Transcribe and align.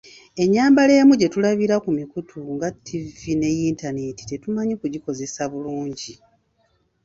Ennyambala 0.43 0.91
emu 1.01 1.13
gye 1.19 1.27
tulabira 1.33 1.75
ku 1.83 1.89
mikutu 1.99 2.37
nga 2.55 2.67
ttivi 2.75 3.31
ne 3.35 3.49
yintaneeti 3.57 4.23
tetumanyi 4.29 4.73
kugikozesa 4.81 5.41
bulungi. 5.51 6.13